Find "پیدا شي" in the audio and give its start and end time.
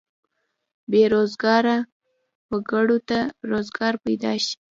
4.05-4.55